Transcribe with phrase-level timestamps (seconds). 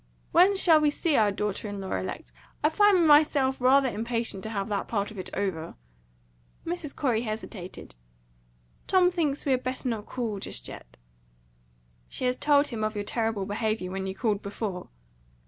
[0.31, 2.31] "When shall we see our daughter in law elect?
[2.63, 5.75] I find myself rather impatient to have that part of it over."
[6.65, 6.95] Mrs.
[6.95, 7.93] Corey hesitated.
[8.87, 10.97] "Tom thinks we had better not call, just yet."
[12.09, 14.89] "She has told him of your terrible behaviour when you called before?"